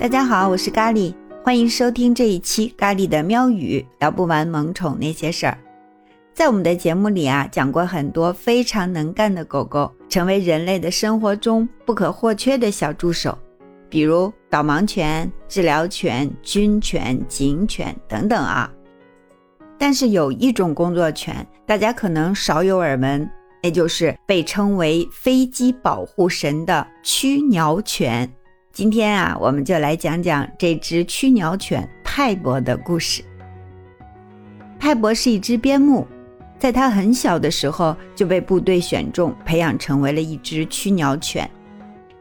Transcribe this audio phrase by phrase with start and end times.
[0.00, 5.58] 大家好，我是咖喱，欢迎收听这一期咖喱的喵语，聊不完萌宠那些事儿。
[6.32, 13.36] 在我们的节目里啊，讲过很多非常能干的狗狗，成为人类的生活中不可或缺的小助手，
[13.90, 18.72] 比如导盲犬、治疗犬、军犬、警犬等等啊。
[19.76, 23.28] 但是有一种工作犬，大家可能少有耳闻，
[23.62, 28.32] 也就是被称为飞机保护神的驱鸟犬。
[28.72, 33.22] 今天啊，我们就来讲讲这只驱鸟犬派博的故事。
[34.78, 36.06] 派博是一只边牧，
[36.58, 41.48] 在它很小的时候就被部队选中，培养成为了一只驱鸟犬。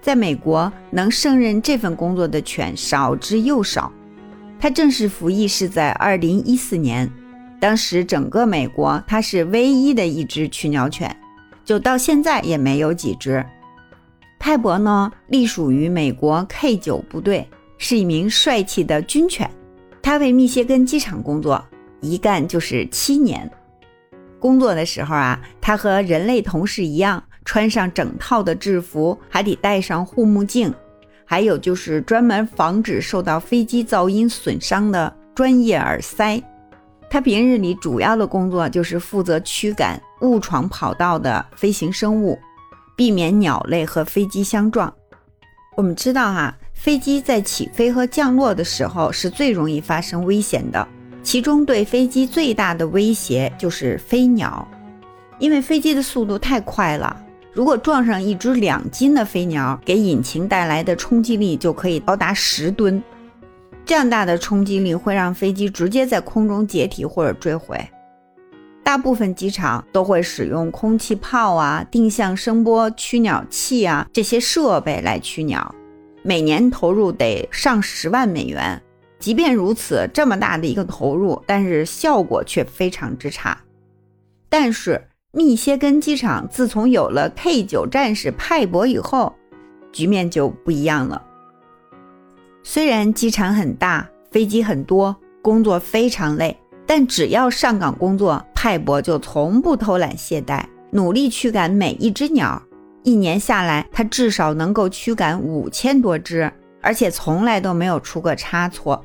[0.00, 3.92] 在美国，能胜任这份工作的犬少之又少。
[4.58, 7.10] 它正式服役是在2014年，
[7.60, 11.14] 当时整个美国它是唯一的一只驱鸟犬，
[11.64, 13.44] 就到现在也没有几只。
[14.40, 19.48] 派博呢，隶属于美国 K 九部队，是一名帅气的军犬。
[20.00, 21.62] 他为密歇根机场工作，
[22.00, 23.48] 一干就是七年。
[24.38, 30.72] 工作的时候啊，他和人类同事一样，穿上整套的制服，还得戴上护目镜，
[31.26, 36.42] 还有就是专门防止受到飞机噪音损伤的专业耳塞。
[37.10, 42.38] 他平日里主要的工作就是负责驱赶误闯跑道的飞行生物。
[43.00, 44.92] 避免鸟类和飞机相撞。
[45.74, 50.86] 我们知道哈，飞机在起飞和降落的时候是最容易发生危险的。
[51.22, 54.68] 其中对飞机最大的威胁就是飞鸟，
[55.38, 57.16] 因为飞机的速度太快了，
[57.54, 63.02] 如果撞上一只两斤的飞鸟，给引擎带来的冲击力就可以高达十吨。
[63.86, 67.80] 这样大的冲击力会让飞机直接在空中解体或者坠毁。
[68.82, 75.74] 大部分机场都会使用空气炮啊、定向声波驱鸟器啊这些设备来驱鸟，
[76.22, 78.80] 每年投入得上十万美元。
[79.18, 83.56] 即便如此，这么大的一个投入，但是效果却非常之差。
[84.48, 89.34] 但是密歇根机场自从有了 K 九战士派博以后，
[89.92, 91.22] 局面就不一样了。
[92.62, 96.58] 虽然机场很大，飞机很多，工作非常累。
[96.92, 102.60] 但只要上岗工作，派博就从不偷懒懈怠，努力驱赶每一只鸟。
[103.04, 106.52] 一年下来，他至少能够驱赶五千多只，
[106.82, 109.00] 而且从来都没有出过差错。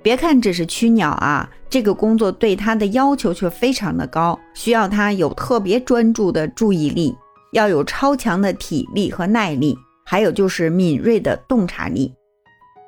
[0.00, 7.16] 别看只是驱鸟啊，这个工作对他的要求却非常的高，需要他有特别专注的注意力，
[7.50, 9.76] 要有超强的体力和耐力，
[10.06, 12.14] 还有就是敏锐的洞察力。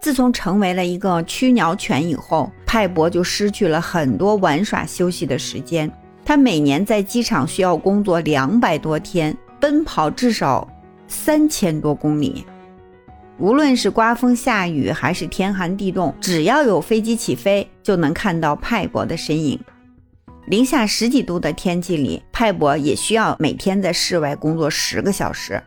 [0.00, 5.90] 自从成为了一个驱鸟犬以后，派博就失去了很多玩耍休息的时间。
[6.24, 10.68] 他每年在机场需要工作两百多天，奔跑至少
[11.08, 12.44] 三千多公里。
[13.38, 19.60] 无论是刮风下雨还是天寒地冻，只要有飞机起飞，就能看到派博的身影。
[20.46, 25.62] 零下十几度的天气里，派博也需要每天在室外工作十个小时。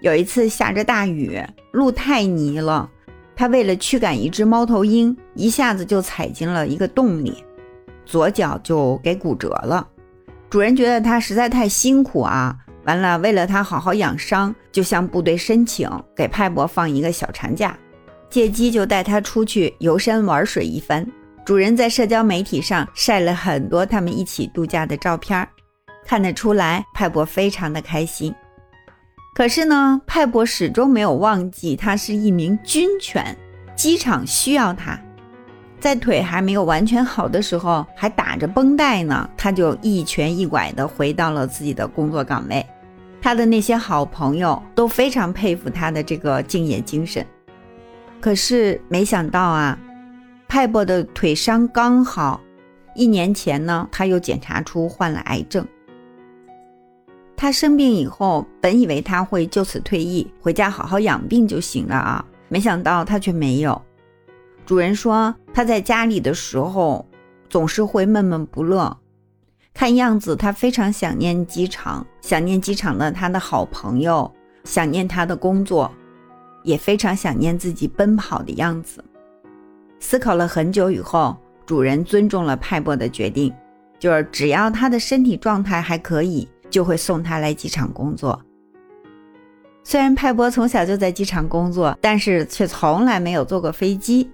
[0.00, 1.40] 有一次下着大雨，
[1.72, 2.88] 路太泥了。
[3.36, 7.44] 他为了驱赶一只猫头鹰，一下子就踩进了一个洞里，
[8.06, 9.86] 左脚就给骨折了。
[10.48, 17.76] 主人觉得他实在太辛苦啊，完了，为了他好好养伤，就向部队申请给派博放一个小长假，
[18.30, 21.06] 借机就带他出去游山玩水一番。
[21.44, 25.46] 主人在社交媒体上晒了很多他们一起度假的照片，
[26.06, 28.34] 看得出来派博非常的开心。
[29.36, 33.36] 可是呢，派博始终没有忘记他是一名军犬，
[33.76, 34.98] 机场需要他。
[35.78, 42.64] 在腿还没有完全好的时候，还打着绷带呢，他就一瘸一拐地回到了自己的工作岗位。
[43.20, 47.22] 他的那些好朋友都非常佩服他的这个敬业精神。
[48.18, 49.78] 可是没想到啊，
[50.48, 52.40] 派博的腿伤刚好，
[52.94, 55.62] 一年前呢，他又检查出患了癌症。
[57.36, 62.24] 他生病以后，本以为他会就此退役，回家好好养病就行了啊！
[62.48, 63.80] 没想到他却没有。
[64.64, 67.06] 主人说他在家里的时候
[67.48, 68.96] 总是会闷闷不乐，
[69.74, 74.32] 看样子他非常想念机场，想念机场的他的好朋友，
[74.64, 75.92] 想念他的工作，
[76.62, 79.04] 也非常想念自己奔跑的样子。
[80.00, 81.36] 思考了很久以后，
[81.66, 83.52] 主人尊重了派博的决定，
[83.98, 86.48] 就是只要他的身体状态还可以。
[86.76, 88.38] 就会送他来机场工作。
[89.82, 94.30] 虽然派博从小就在机场工作，但是却从来没有坐过飞机。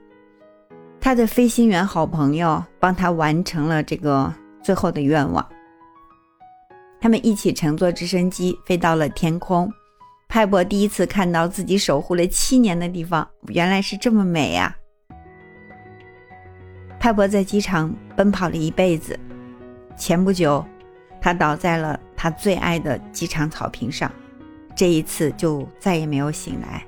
[1.00, 5.48] 他的飞行员好朋友帮他完成了这个最后的愿望。
[7.00, 9.72] 他们一起乘坐直升机飞到了天空，
[10.28, 14.74] 派博第一次看到自己守护了七年的地方，原来是这么美呀！
[16.98, 19.16] 派博在机场奔跑了一辈子，
[19.96, 20.64] 前不久，
[21.20, 24.08] 他倒在了他最爱的机场草坪上，
[24.76, 26.80] 这一次就再也没有醒来。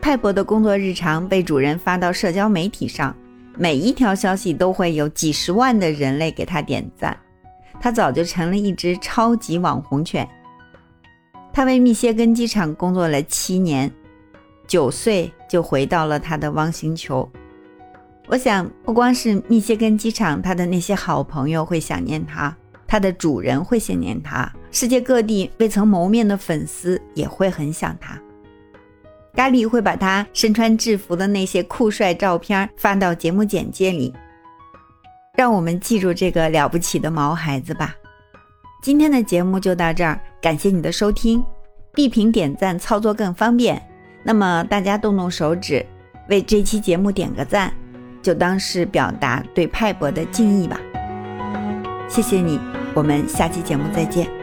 [0.00, 3.12] 派博的工作日常被主人发到社交媒体上，
[3.58, 7.18] 每一条消息都会有几十万的人类给他点赞，
[7.80, 10.28] 他早就成了一只超级网红犬。
[11.52, 13.92] 他为密歇根机场工作了七年，
[14.68, 17.28] 九岁就回到了他的汪星球。
[18.28, 28.20] 我想，不光是密歇根机场，他的那些好朋友会想念他，他的主人会想念他，世界各地未曾谋面的粉丝也会很想他。
[29.34, 34.14] 咖喱会把他身穿制服的那些酷帅照片发到节目简介里，
[35.36, 37.94] 让我们记住这个了不起的毛孩子吧。
[38.82, 41.44] 今天的节目就到这儿，感谢你的收听。
[41.92, 43.82] 闭屏点赞操作更方便，
[44.22, 45.84] 那么大家动动手指
[46.28, 47.72] 为这期节目点个赞。
[48.22, 50.80] 就当是表达对派博的敬意吧，
[52.08, 52.58] 谢谢你，
[52.94, 54.35] 我们下期节目再见。